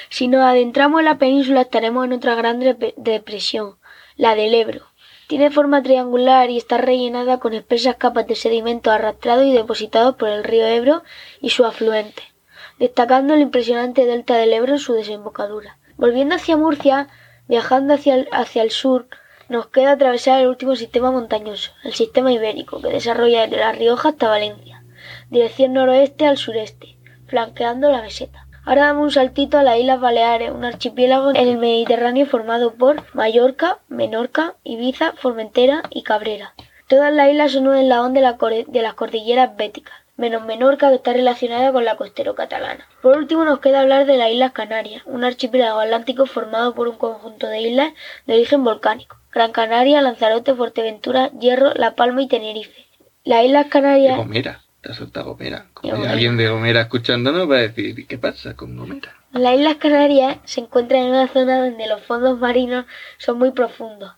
Si 0.09 0.27
nos 0.27 0.41
adentramos 0.41 0.99
en 0.99 1.05
la 1.05 1.17
península 1.17 1.61
estaremos 1.61 2.05
en 2.05 2.13
otra 2.13 2.35
gran 2.35 2.59
depresión, 2.97 3.77
la 4.17 4.35
del 4.35 4.53
Ebro. 4.53 4.81
Tiene 5.27 5.49
forma 5.49 5.81
triangular 5.81 6.49
y 6.49 6.57
está 6.57 6.77
rellenada 6.77 7.39
con 7.39 7.53
espesas 7.53 7.95
capas 7.95 8.27
de 8.27 8.35
sedimentos 8.35 8.93
arrastrados 8.93 9.45
y 9.45 9.53
depositados 9.53 10.15
por 10.15 10.29
el 10.29 10.43
río 10.43 10.67
Ebro 10.67 11.03
y 11.41 11.49
su 11.49 11.65
afluente 11.65 12.34
destacando 12.79 13.33
el 13.33 13.41
impresionante 13.41 14.05
delta 14.05 14.35
del 14.35 14.53
Ebro 14.53 14.73
en 14.73 14.79
su 14.79 14.93
desembocadura. 14.93 15.77
Volviendo 15.97 16.35
hacia 16.35 16.57
Murcia, 16.57 17.07
viajando 17.47 17.93
hacia 17.93 18.15
el, 18.15 18.27
hacia 18.31 18.63
el 18.63 18.71
sur, 18.71 19.07
nos 19.47 19.67
queda 19.67 19.91
atravesar 19.91 20.41
el 20.41 20.47
último 20.47 20.75
sistema 20.75 21.11
montañoso, 21.11 21.71
el 21.83 21.93
sistema 21.93 22.31
ibérico, 22.31 22.81
que 22.81 22.89
desarrolla 22.89 23.43
desde 23.43 23.57
La 23.57 23.71
Rioja 23.71 24.09
hasta 24.09 24.27
Valencia, 24.27 24.83
dirección 25.29 25.73
noroeste 25.73 26.25
al 26.25 26.37
sureste, 26.37 26.97
flanqueando 27.27 27.91
la 27.91 28.01
meseta. 28.01 28.47
Ahora 28.65 28.87
damos 28.87 29.03
un 29.03 29.11
saltito 29.11 29.59
a 29.59 29.63
las 29.63 29.77
Islas 29.77 30.01
Baleares, 30.01 30.51
un 30.51 30.65
archipiélago 30.65 31.29
en 31.29 31.35
el 31.35 31.57
Mediterráneo 31.57 32.25
formado 32.25 32.73
por 32.73 33.03
Mallorca, 33.13 33.77
Menorca, 33.87 34.55
Ibiza, 34.63 35.13
Formentera 35.13 35.83
y 35.91 36.01
Cabrera. 36.01 36.55
Todas 36.87 37.13
las 37.13 37.29
islas 37.29 37.51
son 37.51 37.67
un 37.67 37.75
eslabón 37.75 38.13
de, 38.13 38.21
la, 38.21 38.33
de 38.33 38.81
las 38.81 38.93
cordilleras 38.95 39.55
béticas 39.55 40.04
menos 40.17 40.45
Menorca 40.45 40.89
que 40.89 40.95
está 40.95 41.13
relacionada 41.13 41.71
con 41.71 41.85
la 41.85 41.97
costero 41.97 42.35
catalana. 42.35 42.87
Por 43.01 43.17
último 43.17 43.43
nos 43.43 43.59
queda 43.59 43.81
hablar 43.81 44.05
de 44.05 44.17
las 44.17 44.31
Islas 44.31 44.53
Canarias, 44.53 45.03
un 45.05 45.23
archipiélago 45.23 45.79
atlántico 45.79 46.25
formado 46.25 46.73
por 46.73 46.87
un 46.87 46.97
conjunto 46.97 47.47
de 47.47 47.61
islas 47.61 47.93
de 48.25 48.33
origen 48.35 48.63
volcánico. 48.63 49.17
Gran 49.31 49.51
Canaria, 49.51 50.01
Lanzarote, 50.01 50.53
Fuerteventura, 50.53 51.29
Hierro, 51.39 51.73
La 51.75 51.95
Palma 51.95 52.21
y 52.21 52.27
Tenerife. 52.27 52.85
Las 53.23 53.43
Islas 53.43 53.67
Canarias... 53.67 54.17
Gomera, 54.17 54.61
te 54.81 54.91
ha 54.91 54.93
soltado 54.93 55.33
Gomera. 55.33 55.65
Como 55.73 56.03
alguien 56.05 56.37
de 56.37 56.47
Gomera 56.47 56.81
escuchándonos 56.81 57.49
va 57.49 57.57
a 57.57 57.61
decir, 57.61 58.07
¿qué 58.07 58.17
pasa 58.17 58.55
con 58.55 58.77
Gomera? 58.77 59.13
Las 59.33 59.55
Islas 59.55 59.75
Canarias 59.75 60.37
se 60.45 60.61
encuentran 60.61 61.01
en 61.01 61.09
una 61.09 61.27
zona 61.27 61.59
donde 61.59 61.87
los 61.87 62.01
fondos 62.03 62.39
marinos 62.39 62.85
son 63.17 63.37
muy 63.37 63.51
profundos 63.51 64.13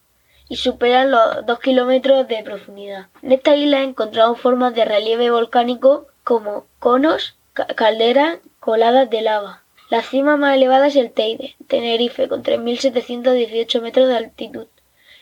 y 0.49 0.57
superan 0.57 1.11
los 1.11 1.45
2 1.45 1.59
kilómetros 1.59 2.27
de 2.27 2.43
profundidad. 2.43 3.07
En 3.21 3.31
esta 3.31 3.55
isla 3.55 3.83
encontramos 3.83 4.39
formas 4.39 4.73
de 4.73 4.85
relieve 4.85 5.29
volcánico 5.29 6.07
como 6.23 6.65
conos, 6.79 7.35
calderas, 7.53 8.39
coladas 8.59 9.09
de 9.09 9.21
lava. 9.21 9.63
La 9.89 10.01
cima 10.01 10.35
más 10.35 10.55
elevada 10.55 10.87
es 10.87 10.95
el 10.97 11.11
Teide, 11.11 11.55
Tenerife, 11.67 12.27
con 12.27 12.43
3.718 12.43 13.81
metros 13.81 14.07
de 14.09 14.17
altitud. 14.17 14.67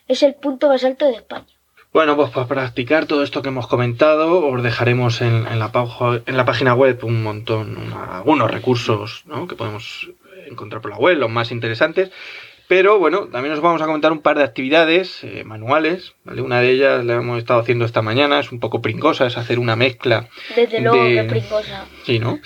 Es 0.07 0.23
el 0.23 0.33
punto 0.33 0.69
más 0.69 0.83
alto 0.83 1.05
de 1.05 1.13
España. 1.13 1.45
Bueno, 1.93 2.17
pues 2.17 2.29
para 2.31 2.47
practicar 2.47 3.05
todo 3.05 3.23
esto 3.23 3.41
que 3.41 3.47
hemos 3.47 3.67
comentado, 3.67 4.45
os 4.45 4.61
dejaremos 4.61 5.21
en, 5.21 5.59
la, 5.59 5.71
página 5.71 6.73
web 6.73 6.99
un 7.03 7.23
montón, 7.23 7.93
algunos 7.93 8.51
recursos 8.51 9.23
que 9.47 9.55
podemos 9.55 10.09
encontrar 10.45 10.81
por 10.81 10.91
la 10.91 10.97
web, 10.97 11.17
los 11.17 11.29
más 11.29 11.51
interesantes. 11.51 12.11
Pero 12.67 12.97
bueno, 12.97 13.27
también 13.27 13.53
os 13.53 13.61
vamos 13.61 13.81
a 13.81 13.85
comentar 13.85 14.11
un 14.11 14.21
par 14.21 14.37
de 14.37 14.43
actividades 14.43 15.23
eh, 15.23 15.43
manuales, 15.43 16.15
¿vale? 16.23 16.41
Una 16.41 16.59
de 16.61 16.71
ellas 16.71 17.05
la 17.05 17.15
hemos 17.15 17.37
estado 17.37 17.59
haciendo 17.59 17.85
esta 17.85 18.01
mañana, 18.01 18.39
es 18.39 18.51
un 18.51 18.59
poco 18.59 18.81
pringosa, 18.81 19.27
es 19.27 19.37
hacer 19.37 19.59
una 19.59 19.75
mezcla. 19.75 20.29
Desde 20.55 20.81
luego 20.81 21.03
que 21.03 21.23
pringosa. 21.23 21.85
Sí, 22.03 22.19
¿no? 22.19 22.39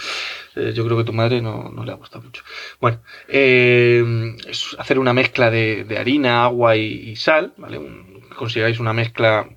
Eh, 0.56 0.74
yo 0.74 0.84
creo 0.84 0.98
que 0.98 1.04
a 1.04 1.06
tu 1.06 1.14
madre 1.14 1.42
no, 1.42 1.72
le 1.86 1.92
ha 1.92 1.96
gustado 1.96 2.24
mucho. 2.24 2.44
Bueno, 2.82 3.02
eh, 3.28 4.36
es 4.48 4.76
hacer 4.78 5.00
una 5.00 5.14
mezcla 5.14 5.50
de, 5.50 5.86
harina, 5.98 6.44
agua 6.44 6.76
y, 6.76 7.16
sal, 7.16 7.54
¿vale? 7.58 7.78
Un, 7.78 8.22
consigáis 8.36 8.80
una 8.80 8.94
mezcla 8.94 9.48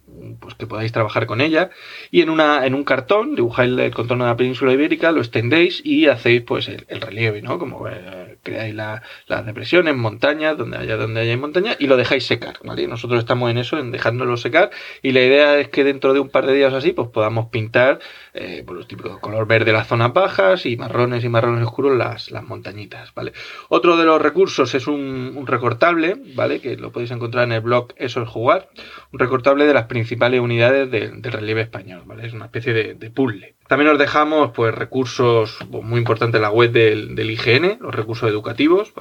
pues 0.41 0.55
que 0.55 0.67
podáis 0.67 0.93
trabajar 0.93 1.27
con 1.27 1.41
ella 1.41 1.71
y 2.11 2.23
en 2.23 2.31
una 2.31 2.67
en 2.67 2.75
un 2.75 2.85
cartón 2.85 3.35
dibujáis 3.35 3.77
el 3.79 3.95
contorno 3.95 4.25
de 4.25 4.31
la 4.31 4.37
península 4.37 4.73
ibérica 4.73 5.13
lo 5.13 5.21
extendéis 5.21 5.81
y 5.85 6.07
hacéis 6.07 6.43
pues 6.43 6.69
el, 6.69 7.01
relieve 7.01 7.43
no 7.43 7.59
como 7.59 7.89
eh, 7.89 8.39
creáis 8.43 8.75
la, 8.75 9.03
las 9.27 9.45
depresiones 9.45 9.97
montañas 9.97 10.57
donde 10.57 10.79
haya 10.79 10.97
donde 10.97 11.21
haya 11.21 11.37
montaña 11.37 11.77
y 11.79 11.87
lo 11.87 11.97
dejáis 11.97 12.27
secar 12.27 12.59
vale 12.65 12.87
nosotros 12.87 13.21
estamos 13.21 13.51
en 13.51 13.59
eso 13.59 13.79
en 13.79 13.91
dejándolo 13.91 14.37
secar 14.37 14.71
y 15.03 15.13
la 15.13 15.21
idea 15.21 15.59
es 15.59 15.69
que 15.69 15.85
dentro 15.85 16.13
de 16.15 16.21
un 16.21 16.29
par 16.29 16.47
de 16.47 16.55
días 16.55 16.73
así 16.73 16.93
pues 16.93 17.09
podamos 17.09 17.49
pintar 17.49 17.99
eh, 18.35 18.63
por 18.67 18.77
los 18.77 18.89
típicos 18.89 19.19
color 19.19 19.47
verde 19.47 19.73
las 19.73 19.89
zonas 19.89 20.13
bajas 20.13 20.67
y 20.67 20.77
marrones 20.77 21.25
y 21.25 21.29
marrones 21.29 21.65
oscuros 21.65 21.97
las, 21.97 22.31
las 22.31 22.45
montañitas 22.45 23.13
vale 23.15 23.33
otro 23.69 23.97
de 23.97 24.05
los 24.05 24.21
recursos 24.21 24.75
es 24.75 24.87
un, 24.87 25.33
un 25.37 25.47
recortable 25.47 26.17
vale 26.35 26.61
que 26.61 26.77
lo 26.77 26.93
podéis 26.93 27.11
encontrar 27.11 27.45
en 27.45 27.53
el 27.53 27.61
blog 27.61 27.93
eso 27.97 28.23
es 28.23 28.29
jugar 28.29 28.69
un 29.13 29.19
recortable 29.19 29.67
de 29.67 29.75
las 29.75 29.87
principales 29.87 30.22
unidades 30.41 30.91
del 30.91 31.23
relieve 31.23 31.63
español, 31.63 32.03
¿vale? 32.05 32.27
Es 32.27 32.33
una 32.33 32.47
especie 32.47 32.73
de, 32.73 33.11
puzzle. 33.11 33.55
También 33.67 33.91
os 33.91 33.99
dejamos 33.99 34.51
pues 34.53 34.75
recursos 34.75 35.59
muy 35.69 35.99
importantes 35.99 36.37
en 36.37 36.43
la 36.43 36.51
web 36.51 36.73
del, 36.73 37.31
IGN, 37.31 37.79
los 37.81 37.95
recursos 37.95 38.29
educativos. 38.29 38.93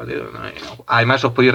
Además 0.88 1.24
os 1.25 1.34
podéis 1.34 1.54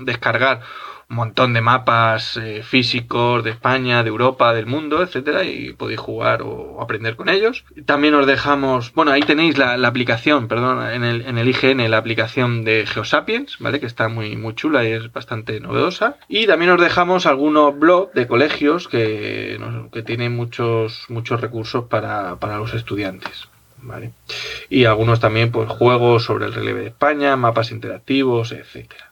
descargar 0.00 0.60
un 1.01 1.01
montón 1.12 1.52
de 1.52 1.60
mapas 1.60 2.36
eh, 2.36 2.62
físicos 2.62 3.44
de 3.44 3.50
España, 3.50 4.02
de 4.02 4.08
Europa, 4.08 4.52
del 4.54 4.66
mundo, 4.66 5.02
etcétera, 5.02 5.44
y 5.44 5.72
podéis 5.72 6.00
jugar 6.00 6.42
o, 6.42 6.80
aprender 6.80 7.16
con 7.16 7.28
ellos. 7.28 7.64
También 7.86 8.14
os 8.14 8.26
dejamos, 8.26 8.92
bueno, 8.94 9.12
ahí 9.12 9.20
tenéis 9.20 9.58
la, 9.58 9.74
aplicación, 9.86 10.48
perdón, 10.48 10.90
en 10.90 11.04
el, 11.04 11.22
en 11.22 11.38
el, 11.38 11.48
IGN, 11.48 11.90
la 11.90 11.98
aplicación 11.98 12.64
de 12.64 12.86
Geosapiens, 12.86 13.58
¿vale? 13.58 13.78
Que 13.78 13.86
está 13.86 14.08
muy, 14.08 14.36
muy 14.36 14.54
chula 14.54 14.84
y 14.84 14.92
es 14.92 15.12
bastante 15.12 15.60
novedosa. 15.60 16.16
Y 16.28 16.46
también 16.46 16.72
os 16.72 16.80
dejamos 16.80 17.26
algunos 17.26 17.78
blogs 17.78 18.14
de 18.14 18.26
colegios 18.26 18.88
que, 18.88 19.60
que 19.92 20.02
tienen 20.02 20.34
muchos, 20.34 21.06
muchos 21.08 21.40
recursos 21.40 21.84
para, 21.84 22.36
para 22.36 22.58
los 22.58 22.74
estudiantes. 22.74 23.48
¿Vale? 23.84 24.12
Y 24.70 24.84
algunos 24.84 25.18
también, 25.18 25.50
pues, 25.50 25.68
juegos 25.68 26.24
sobre 26.24 26.46
el 26.46 26.54
relieve 26.54 26.82
de 26.82 26.86
España, 26.88 27.36
mapas 27.36 27.72
interactivos, 27.72 28.52
etcétera. 28.52 29.11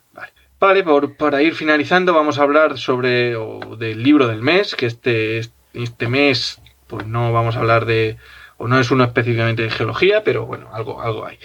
Vale, 0.61 0.83
por, 0.85 1.17
para 1.17 1.43
ir 1.43 1.55
finalizando 1.55 2.13
vamos 2.13 2.39
a 2.39 2.43
hablar 2.43 2.77
sobre 2.77 3.35
o 3.35 3.77
del 3.79 4.03
libro 4.03 4.29
del 4.29 4.43
mes, 4.43 4.75
que 4.77 4.85
este, 4.85 5.41
este 5.73 6.07
mes 6.07 6.61
pues 6.87 7.07
no 7.07 7.33
vamos 7.33 7.57
a 7.57 7.61
hablar 7.61 7.87
de, 7.87 8.19
o 8.59 8.69
no 8.69 8.79
es 8.79 8.91
uno 8.91 9.05
específicamente 9.05 9.63
de 9.63 9.71
geología, 9.71 10.23
pero 10.23 10.45
bueno, 10.45 10.69
algo, 10.75 11.01
algo 11.01 11.25
hay. 11.25 11.39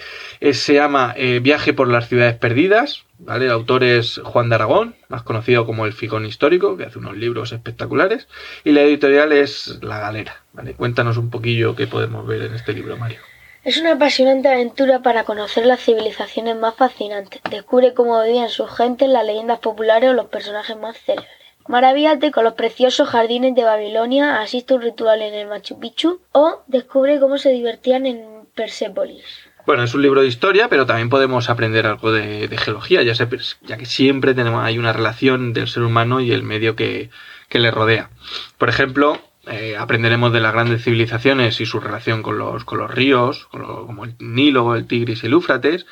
se 0.52 0.74
llama 0.74 1.14
eh, 1.16 1.40
Viaje 1.42 1.72
por 1.72 1.88
las 1.88 2.08
ciudades 2.08 2.34
perdidas, 2.34 3.04
¿vale? 3.18 3.46
El 3.46 3.52
autor 3.52 3.84
es 3.84 4.20
Juan 4.22 4.50
de 4.50 4.56
Aragón, 4.56 4.96
más 5.08 5.22
conocido 5.22 5.64
como 5.64 5.86
el 5.86 5.94
Ficón 5.94 6.26
Histórico, 6.26 6.76
que 6.76 6.84
hace 6.84 6.98
unos 6.98 7.16
libros 7.16 7.52
espectaculares, 7.52 8.28
y 8.64 8.72
la 8.72 8.82
editorial 8.82 9.32
es 9.32 9.78
La 9.80 9.98
Galera, 9.98 10.42
¿vale? 10.52 10.74
Cuéntanos 10.74 11.16
un 11.16 11.30
poquillo 11.30 11.74
qué 11.74 11.86
podemos 11.86 12.26
ver 12.26 12.42
en 12.42 12.54
este 12.54 12.74
libro, 12.74 12.98
Mario. 12.98 13.20
Es 13.66 13.78
una 13.78 13.94
apasionante 13.94 14.46
aventura 14.46 15.02
para 15.02 15.24
conocer 15.24 15.66
las 15.66 15.80
civilizaciones 15.80 16.54
más 16.54 16.76
fascinantes. 16.76 17.40
Descubre 17.50 17.94
cómo 17.94 18.22
vivían 18.22 18.48
sus 18.48 18.70
gentes, 18.70 19.08
las 19.08 19.26
leyendas 19.26 19.58
populares 19.58 20.08
o 20.08 20.12
los 20.12 20.26
personajes 20.26 20.76
más 20.76 20.96
célebres. 20.98 21.28
Maravíllate 21.66 22.30
con 22.30 22.44
los 22.44 22.54
preciosos 22.54 23.08
jardines 23.08 23.56
de 23.56 23.64
Babilonia, 23.64 24.40
asiste 24.40 24.72
a 24.72 24.76
un 24.76 24.82
ritual 24.82 25.20
en 25.20 25.34
el 25.34 25.48
Machu 25.48 25.80
Picchu 25.80 26.20
o 26.30 26.62
descubre 26.68 27.18
cómo 27.18 27.38
se 27.38 27.50
divertían 27.50 28.06
en 28.06 28.46
Persépolis. 28.54 29.24
Bueno, 29.66 29.82
es 29.82 29.92
un 29.94 30.02
libro 30.02 30.20
de 30.20 30.28
historia, 30.28 30.68
pero 30.68 30.86
también 30.86 31.10
podemos 31.10 31.50
aprender 31.50 31.88
algo 31.88 32.12
de, 32.12 32.48
geología, 32.56 33.02
ya, 33.02 33.14
ya, 33.14 33.76
que 33.76 33.86
siempre 33.86 34.32
tenemos, 34.34 34.62
hay 34.62 34.78
una 34.78 34.92
relación 34.92 35.52
del 35.52 35.66
ser 35.66 35.82
humano 35.82 36.20
y 36.20 36.30
el 36.30 36.44
medio 36.44 36.76
que, 36.76 37.10
le 37.50 37.70
rodea. 37.72 38.10
Por 38.58 38.68
ejemplo, 38.68 39.18
eh, 39.46 39.76
aprenderemos 39.78 40.32
de 40.32 40.40
las 40.40 40.52
grandes 40.52 40.82
civilizaciones 40.82 41.60
y 41.60 41.66
su 41.66 41.80
relación 41.80 42.22
con 42.22 42.38
los, 42.38 42.64
con 42.64 42.78
los 42.78 42.90
ríos, 42.90 43.46
como 43.46 44.04
el 44.04 44.14
Nilo, 44.18 44.74
el 44.74 44.86
Tigris 44.86 45.22
y 45.22 45.26
el 45.26 45.34
Éufrates. 45.34 45.86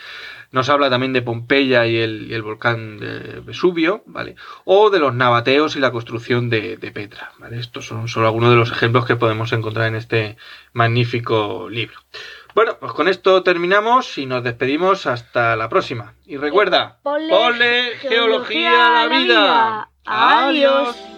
Nos 0.51 0.69
habla 0.69 0.89
también 0.89 1.13
de 1.13 1.23
Pompeya 1.23 1.87
y 1.87 1.97
el, 1.97 2.43
volcán 2.43 2.99
de 2.99 3.41
Vesubio, 3.41 4.05
¿vale? 4.07 4.37
O 4.65 4.89
de 4.91 5.01
los 5.01 5.13
nabateos 5.13 5.75
y 5.75 5.81
la 5.81 5.91
construcción 5.91 6.49
de, 6.49 6.77
Petra, 6.95 7.33
¿vale? 7.39 7.59
Estos 7.59 7.87
son 7.87 8.07
solo 8.07 8.27
algunos 8.27 8.51
de 8.51 8.57
los 8.57 8.71
ejemplos 8.71 9.05
que 9.05 9.17
podemos 9.17 9.53
encontrar 9.53 9.89
en 9.89 9.97
este 9.97 10.37
magnífico 10.73 11.69
libro. 11.69 11.99
Bueno, 12.55 12.77
pues 12.79 12.93
con 12.93 13.09
esto 13.09 13.43
terminamos 13.43 14.17
y 14.17 14.27
nos 14.27 14.45
despedimos 14.45 15.07
hasta 15.07 15.57
la 15.57 15.69
próxima. 15.69 16.15
Y 16.25 16.37
recuerda, 16.37 16.99
ponle, 17.03 17.97
geología, 18.01 19.03
a 19.03 19.09
la 19.09 19.19
vida. 19.19 19.89
Adiós. 20.05 21.14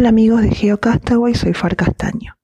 Hola 0.00 0.08
amigos 0.08 0.40
de 0.40 0.50
GeoCastaway, 0.50 1.34
soy 1.34 1.52
Far 1.52 1.76
Castaño. 1.76 2.38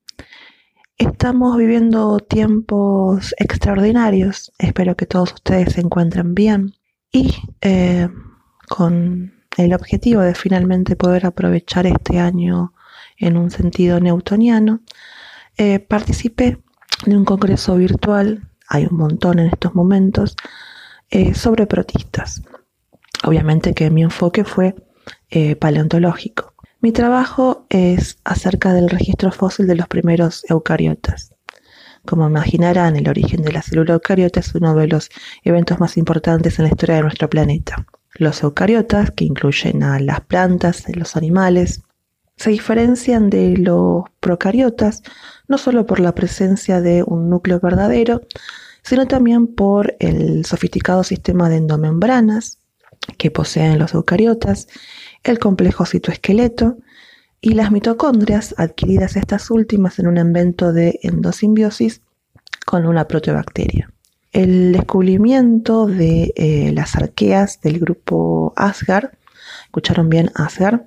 Estamos 0.98 1.56
viviendo 1.56 2.18
tiempos 2.18 3.34
extraordinarios, 3.38 4.52
espero 4.58 4.94
que 4.94 5.06
todos 5.06 5.32
ustedes 5.32 5.72
se 5.72 5.80
encuentren 5.80 6.34
bien 6.34 6.74
y 7.10 7.34
eh, 7.62 8.10
con 8.68 9.32
el 9.56 9.72
objetivo 9.72 10.20
de 10.20 10.34
finalmente 10.34 10.96
poder 10.96 11.24
aprovechar 11.24 11.86
este 11.86 12.18
año 12.18 12.74
en 13.16 13.38
un 13.38 13.50
sentido 13.50 14.00
newtoniano, 14.00 14.82
eh, 15.56 15.78
participé 15.78 16.58
de 17.06 17.16
un 17.16 17.24
congreso 17.24 17.76
virtual, 17.76 18.50
hay 18.68 18.84
un 18.84 18.98
montón 18.98 19.38
en 19.38 19.46
estos 19.46 19.74
momentos, 19.74 20.36
eh, 21.08 21.32
sobre 21.32 21.66
protistas. 21.66 22.42
Obviamente 23.24 23.72
que 23.72 23.88
mi 23.88 24.02
enfoque 24.02 24.44
fue 24.44 24.74
paleontológico. 25.58 26.55
Mi 26.86 26.92
trabajo 26.92 27.66
es 27.68 28.18
acerca 28.22 28.72
del 28.72 28.88
registro 28.88 29.32
fósil 29.32 29.66
de 29.66 29.74
los 29.74 29.88
primeros 29.88 30.48
eucariotas. 30.48 31.34
Como 32.04 32.28
imaginarán, 32.28 32.94
el 32.94 33.08
origen 33.08 33.42
de 33.42 33.50
la 33.50 33.62
célula 33.62 33.94
eucariota 33.94 34.38
es 34.38 34.54
uno 34.54 34.72
de 34.76 34.86
los 34.86 35.10
eventos 35.42 35.80
más 35.80 35.96
importantes 35.96 36.60
en 36.60 36.66
la 36.66 36.68
historia 36.68 36.94
de 36.94 37.02
nuestro 37.02 37.28
planeta. 37.28 37.84
Los 38.14 38.40
eucariotas, 38.44 39.10
que 39.10 39.24
incluyen 39.24 39.82
a 39.82 39.98
las 39.98 40.20
plantas, 40.20 40.84
los 40.94 41.16
animales, 41.16 41.82
se 42.36 42.50
diferencian 42.50 43.30
de 43.30 43.56
los 43.56 44.04
procariotas 44.20 45.02
no 45.48 45.58
solo 45.58 45.86
por 45.86 45.98
la 45.98 46.14
presencia 46.14 46.80
de 46.80 47.02
un 47.04 47.28
núcleo 47.28 47.58
verdadero, 47.58 48.20
sino 48.84 49.08
también 49.08 49.48
por 49.48 49.96
el 49.98 50.44
sofisticado 50.44 51.02
sistema 51.02 51.48
de 51.48 51.56
endomembranas 51.56 52.60
que 53.18 53.30
poseen 53.32 53.78
los 53.78 53.94
eucariotas 53.94 54.68
el 55.26 55.38
complejo 55.38 55.84
citoesqueleto 55.86 56.78
y 57.40 57.54
las 57.54 57.70
mitocondrias, 57.70 58.54
adquiridas 58.58 59.16
estas 59.16 59.50
últimas 59.50 59.98
en 59.98 60.08
un 60.08 60.18
evento 60.18 60.72
de 60.72 60.98
endosimbiosis 61.02 62.00
con 62.64 62.86
una 62.86 63.06
proteobacteria. 63.06 63.90
El 64.32 64.72
descubrimiento 64.72 65.86
de 65.86 66.32
eh, 66.36 66.72
las 66.74 66.96
arqueas 66.96 67.60
del 67.60 67.78
grupo 67.78 68.52
Asgard, 68.56 69.10
escucharon 69.66 70.08
bien 70.08 70.30
Asgard, 70.34 70.82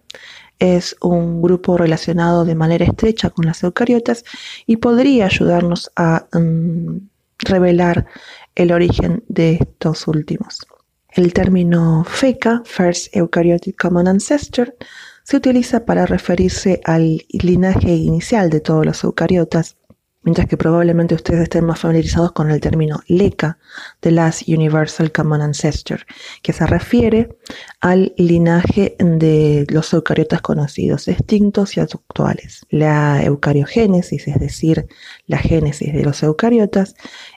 es 0.59 0.95
un 1.01 1.41
grupo 1.41 1.77
relacionado 1.77 2.43
de 2.43 2.55
manera 2.55 2.85
estrecha 2.85 3.29
con 3.29 3.45
las 3.45 3.63
eucariotas 3.63 4.25
y 4.65 4.77
podría 4.77 5.25
ayudarnos 5.25 5.89
a 5.95 6.27
mm, 6.33 6.97
revelar 7.39 8.07
el 8.55 8.71
origen 8.73 9.23
de 9.29 9.53
estos 9.61 10.07
últimos. 10.07 10.67
El 11.11 11.33
término 11.33 12.03
FECA, 12.03 12.61
First 12.65 13.15
Eukaryotic 13.15 13.75
Common 13.75 14.07
Ancestor, 14.07 14.75
se 15.23 15.37
utiliza 15.37 15.83
para 15.83 16.05
referirse 16.05 16.81
al 16.85 17.25
linaje 17.29 17.95
inicial 17.95 18.51
de 18.51 18.59
todos 18.59 18.85
los 18.85 19.03
eucariotas, 19.03 19.77
mientras 20.21 20.47
que 20.47 20.55
probablemente 20.55 21.15
ustedes 21.15 21.41
estén 21.41 21.65
más 21.65 21.79
familiarizados 21.79 22.31
con 22.33 22.51
el 22.51 22.61
término 22.61 22.99
LECA, 23.07 23.57
The 24.01 24.11
Last 24.11 24.47
Universal 24.47 25.11
Common 25.11 25.41
Ancestor, 25.41 26.05
que 26.43 26.53
se 26.53 26.67
refiere 26.67 27.37
al 27.81 28.13
linaje 28.15 28.95
de 28.99 29.65
los 29.69 29.91
eucariotas 29.93 30.41
conocidos, 30.41 31.07
extintos 31.07 31.75
y 31.75 31.79
actuales. 31.79 32.67
La 32.69 33.23
eucariogénesis, 33.23 34.27
es 34.27 34.39
decir, 34.39 34.87
la 35.25 35.39
génesis 35.39 35.91
de 35.91 36.03
los 36.03 36.21
eucariotas, 36.21 36.93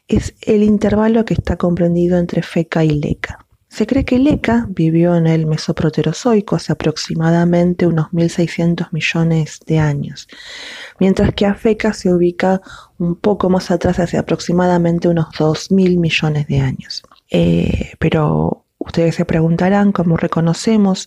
es 0.09 0.35
el 0.43 0.63
intervalo 0.63 1.25
que 1.25 1.33
está 1.33 1.57
comprendido 1.57 2.19
entre 2.19 2.43
FECA 2.43 2.85
y 2.85 3.01
LECA. 3.01 3.42
Se 3.73 3.87
cree 3.87 4.05
que 4.05 4.19
Leca 4.19 4.67
vivió 4.69 5.17
en 5.17 5.27
el 5.27 5.47
Mesoproterozoico 5.47 6.57
hace 6.57 6.75
aproximadamente 6.75 7.87
unos 7.87 8.09
1.600 8.09 8.89
millones 8.93 9.61
de 9.65 9.79
años, 9.79 10.29
mientras 11.01 11.33
que 11.33 11.47
Afeca 11.47 11.95
se 11.95 12.13
ubica 12.13 12.61
un 12.99 13.17
poco 13.17 13.49
más 13.49 13.71
atrás, 13.71 13.99
hace 13.99 14.19
aproximadamente 14.19 15.09
unos 15.09 15.29
2.000 15.29 15.99
millones 15.99 16.47
de 16.49 16.61
años. 16.61 17.03
Eh, 17.31 17.93
pero 17.99 18.67
ustedes 18.77 19.15
se 19.15 19.25
preguntarán 19.25 19.93
cómo 19.93 20.19
reconocemos 20.19 21.07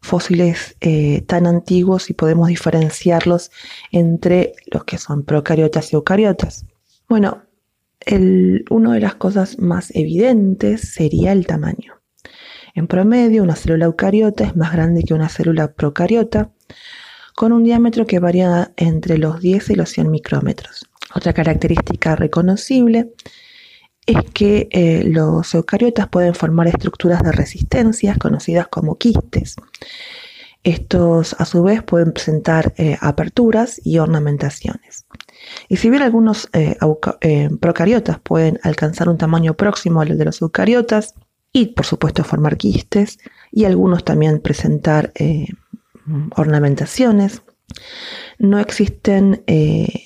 fósiles 0.00 0.76
eh, 0.80 1.22
tan 1.22 1.48
antiguos 1.48 2.10
y 2.10 2.14
podemos 2.14 2.46
diferenciarlos 2.46 3.50
entre 3.90 4.52
los 4.66 4.84
que 4.84 4.98
son 4.98 5.24
procariotas 5.24 5.92
y 5.92 5.96
eucariotas. 5.96 6.64
Bueno, 7.08 7.42
una 8.70 8.92
de 8.92 9.00
las 9.00 9.16
cosas 9.16 9.58
más 9.58 9.90
evidentes 9.96 10.92
sería 10.92 11.32
el 11.32 11.44
tamaño. 11.44 12.03
En 12.74 12.88
promedio, 12.88 13.44
una 13.44 13.54
célula 13.54 13.86
eucariota 13.86 14.44
es 14.44 14.56
más 14.56 14.72
grande 14.72 15.04
que 15.04 15.14
una 15.14 15.28
célula 15.28 15.72
procariota, 15.72 16.50
con 17.36 17.52
un 17.52 17.62
diámetro 17.62 18.04
que 18.04 18.18
varía 18.18 18.72
entre 18.76 19.16
los 19.16 19.40
10 19.40 19.70
y 19.70 19.74
los 19.76 19.90
100 19.90 20.10
micrómetros. 20.10 20.84
Otra 21.14 21.32
característica 21.32 22.16
reconocible 22.16 23.12
es 24.06 24.18
que 24.32 24.68
eh, 24.70 25.04
los 25.06 25.54
eucariotas 25.54 26.08
pueden 26.08 26.34
formar 26.34 26.66
estructuras 26.66 27.22
de 27.22 27.30
resistencia 27.30 28.16
conocidas 28.16 28.66
como 28.66 28.98
quistes. 28.98 29.54
Estos 30.64 31.36
a 31.38 31.44
su 31.44 31.62
vez 31.62 31.82
pueden 31.82 32.12
presentar 32.12 32.74
eh, 32.76 32.96
aperturas 33.00 33.80
y 33.84 33.98
ornamentaciones. 33.98 35.06
Y 35.68 35.76
si 35.76 35.90
bien 35.90 36.02
algunos 36.02 36.48
eh, 36.52 36.76
procariotas 37.60 38.18
pueden 38.18 38.58
alcanzar 38.62 39.08
un 39.08 39.18
tamaño 39.18 39.54
próximo 39.54 40.00
al 40.00 40.18
de 40.18 40.24
los 40.24 40.42
eucariotas, 40.42 41.14
y 41.54 41.66
por 41.66 41.86
supuesto 41.86 42.24
formar 42.24 42.58
quistes 42.58 43.18
y 43.50 43.64
algunos 43.64 44.04
también 44.04 44.40
presentar 44.40 45.12
eh, 45.14 45.46
ornamentaciones. 46.36 47.42
No 48.38 48.58
existen 48.58 49.44
eh, 49.46 50.02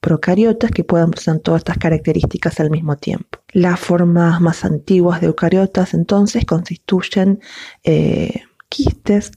procariotas 0.00 0.70
que 0.70 0.84
puedan 0.84 1.10
presentar 1.10 1.42
todas 1.42 1.60
estas 1.60 1.78
características 1.78 2.60
al 2.60 2.70
mismo 2.70 2.96
tiempo. 2.96 3.40
Las 3.52 3.80
formas 3.80 4.40
más 4.40 4.64
antiguas 4.64 5.20
de 5.20 5.26
eucariotas 5.26 5.94
entonces 5.94 6.44
constituyen 6.44 7.40
eh, 7.82 8.42
quistes 8.68 9.32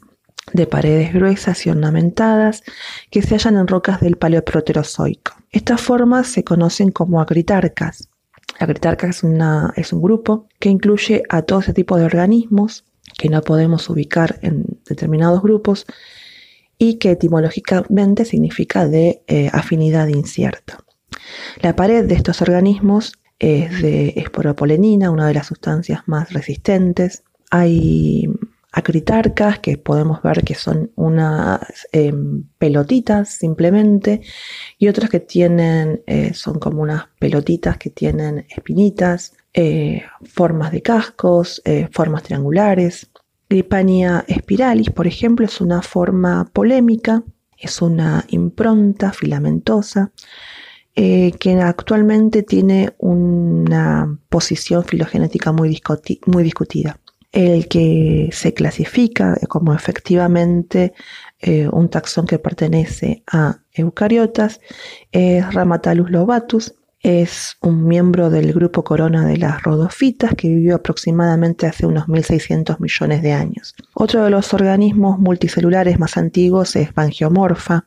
de 0.54 0.68
paredes 0.68 1.12
gruesas 1.12 1.66
y 1.66 1.72
ornamentadas 1.72 2.64
que 3.10 3.24
se 3.24 3.36
hallan 3.36 3.58
en 3.58 3.68
rocas 3.68 4.00
del 4.00 4.18
Paleoproterozoico. 4.18 5.34
Estas 5.52 5.82
formas 5.82 6.28
se 6.28 6.44
conocen 6.44 6.92
como 6.92 7.20
agritarcas 7.20 8.10
la 8.60 8.66
Agritarca 8.66 9.08
es, 9.08 9.24
es 9.76 9.94
un 9.94 10.02
grupo 10.02 10.48
que 10.60 10.70
incluye 10.70 11.24
a 11.30 11.44
todo 11.44 11.60
ese 11.60 11.74
tipo 11.74 11.98
de 11.98 12.06
organismos 12.06 12.86
que 13.18 13.30
no 13.30 13.42
podemos 13.42 13.90
ubicar 13.90 14.40
en 14.42 14.66
determinados 14.88 15.42
grupos 15.42 15.86
y 16.78 16.96
que 16.96 17.12
etimológicamente 17.12 18.26
significa 18.26 18.88
de 18.88 19.24
eh, 19.28 19.50
afinidad 19.52 20.08
incierta. 20.08 20.80
La 21.62 21.76
pared 21.76 22.06
de 22.06 22.16
estos 22.16 22.42
organismos 22.42 23.14
es 23.40 23.82
de 23.82 24.14
esporopolenina, 24.18 25.12
una 25.12 25.28
de 25.28 25.34
las 25.34 25.48
sustancias 25.48 26.02
más 26.06 26.34
resistentes. 26.34 27.24
Hay 27.50 28.28
acritarcas, 28.72 29.60
que 29.60 29.78
podemos 29.78 30.22
ver 30.22 30.44
que 30.44 30.56
son 30.56 30.92
unas 30.96 31.62
em, 31.92 32.44
pelotitas 32.58 33.30
simplemente, 33.30 34.22
y 34.78 34.88
otras 34.88 35.10
que 35.10 35.20
tienen, 35.20 36.04
eh, 36.06 36.34
son 36.34 36.60
como 36.60 36.82
unas 36.82 37.06
pelotitas 37.20 37.78
que 37.78 37.90
tienen 37.90 38.46
espinitas, 38.50 39.34
eh, 39.54 40.04
formas 40.26 40.72
de 40.72 40.82
cascos, 40.82 41.62
eh, 41.66 41.88
formas 41.92 42.24
triangulares. 42.24 43.10
Gripania 43.50 44.26
spiralis, 44.30 44.90
por 44.90 45.08
ejemplo, 45.08 45.46
es 45.46 45.62
una 45.62 45.82
forma 45.82 46.50
polémica, 46.52 47.24
es 47.58 47.82
una 47.82 48.26
impronta 48.30 49.12
filamentosa 49.14 50.12
que 50.94 51.60
actualmente 51.62 52.42
tiene 52.42 52.96
una 52.98 54.18
posición 54.30 54.84
filogenética 54.84 55.52
muy, 55.52 55.80
muy 56.26 56.44
discutida 56.44 57.00
el 57.32 57.68
que 57.68 58.30
se 58.32 58.54
clasifica 58.54 59.38
como 59.48 59.74
efectivamente 59.74 60.94
eh, 61.40 61.68
un 61.72 61.90
taxón 61.90 62.26
que 62.26 62.40
pertenece 62.40 63.24
a 63.32 63.60
eucariotas 63.74 64.60
es 65.12 65.54
Ramatalus 65.54 66.10
lobatus. 66.10 66.74
Es 67.00 67.58
un 67.62 67.88
miembro 67.88 68.32
del 68.32 68.52
grupo 68.54 68.84
corona 68.84 69.26
de 69.26 69.38
las 69.38 69.62
rodofitas 69.62 70.34
que 70.34 70.48
vivió 70.48 70.76
aproximadamente 70.76 71.68
hace 71.68 71.86
unos 71.86 72.08
1.600 72.08 72.80
millones 72.80 73.22
de 73.22 73.34
años. 73.34 73.76
Otro 73.94 74.24
de 74.24 74.32
los 74.32 74.52
organismos 74.54 75.20
multicelulares 75.20 76.00
más 76.00 76.18
antiguos 76.18 76.76
es 76.76 76.94
Bangiomorfa, 76.94 77.86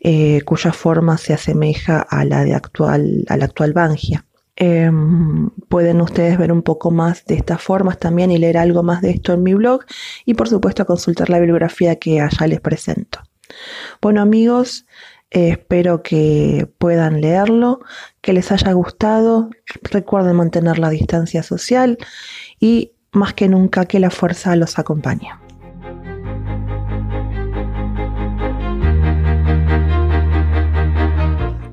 eh, 0.00 0.40
cuya 0.46 0.72
forma 0.72 1.18
se 1.18 1.34
asemeja 1.34 2.00
a 2.00 2.24
la, 2.24 2.42
de 2.44 2.54
actual, 2.54 3.26
a 3.28 3.36
la 3.36 3.44
actual 3.44 3.74
Bangia. 3.74 4.24
Em, 4.60 5.50
pueden 5.68 6.00
ustedes 6.00 6.36
ver 6.36 6.50
un 6.50 6.62
poco 6.62 6.90
más 6.90 7.24
de 7.26 7.36
estas 7.36 7.62
formas 7.62 7.96
también 7.96 8.32
y 8.32 8.38
leer 8.38 8.58
algo 8.58 8.82
más 8.82 9.02
de 9.02 9.10
esto 9.10 9.32
en 9.32 9.44
mi 9.44 9.54
blog 9.54 9.84
y 10.24 10.34
por 10.34 10.48
supuesto 10.48 10.84
consultar 10.84 11.30
la 11.30 11.38
bibliografía 11.38 11.94
que 11.94 12.20
allá 12.20 12.48
les 12.48 12.60
presento. 12.60 13.20
Bueno 14.02 14.20
amigos, 14.20 14.84
eh, 15.30 15.50
espero 15.50 16.02
que 16.02 16.68
puedan 16.78 17.20
leerlo, 17.20 17.78
que 18.20 18.32
les 18.32 18.50
haya 18.50 18.72
gustado, 18.72 19.48
recuerden 19.92 20.34
mantener 20.34 20.80
la 20.80 20.90
distancia 20.90 21.44
social 21.44 21.96
y 22.58 22.94
más 23.12 23.34
que 23.34 23.48
nunca 23.48 23.86
que 23.86 24.00
la 24.00 24.10
fuerza 24.10 24.56
los 24.56 24.76
acompañe. 24.80 25.30